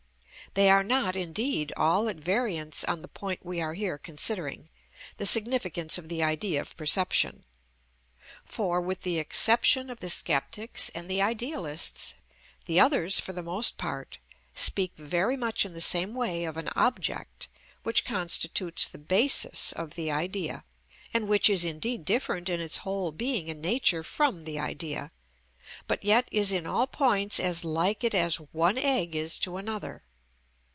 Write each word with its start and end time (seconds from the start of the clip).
They 0.53 0.69
are 0.69 0.83
not, 0.83 1.15
indeed, 1.15 1.71
all 1.77 2.09
at 2.09 2.17
variance 2.17 2.83
on 2.83 3.03
the 3.03 3.07
point 3.07 3.39
we 3.45 3.61
are 3.61 3.73
here 3.73 3.97
considering, 3.97 4.67
the 5.15 5.25
significance 5.25 5.97
of 5.97 6.09
the 6.09 6.21
idea 6.23 6.59
of 6.59 6.75
perception. 6.75 7.45
For, 8.43 8.81
with 8.81 9.01
the 9.03 9.17
exception 9.17 9.89
of 9.89 10.01
the 10.01 10.09
Sceptics 10.09 10.89
and 10.89 11.09
the 11.09 11.21
Idealists, 11.21 12.15
the 12.65 12.81
others, 12.81 13.17
for 13.17 13.31
the 13.31 13.43
most 13.43 13.77
part, 13.77 14.17
speak 14.53 14.91
very 14.97 15.37
much 15.37 15.63
in 15.63 15.71
the 15.71 15.79
same 15.79 16.13
way 16.13 16.43
of 16.43 16.57
an 16.57 16.67
object 16.75 17.47
which 17.83 18.03
constitutes 18.03 18.89
the 18.89 18.97
basis 18.97 19.71
of 19.71 19.91
the 19.95 20.11
idea, 20.11 20.65
and 21.13 21.29
which 21.29 21.49
is 21.49 21.63
indeed 21.63 22.03
different 22.03 22.49
in 22.49 22.59
its 22.59 22.77
whole 22.77 23.13
being 23.13 23.49
and 23.49 23.61
nature 23.61 24.03
from 24.03 24.41
the 24.41 24.59
idea, 24.59 25.11
but 25.87 26.03
yet 26.03 26.27
is 26.29 26.51
in 26.51 26.67
all 26.67 26.87
points 26.87 27.39
as 27.39 27.63
like 27.63 28.03
it 28.03 28.13
as 28.15 28.35
one 28.51 28.77
egg 28.77 29.15
is 29.15 29.39
to 29.39 29.55
another. 29.55 30.03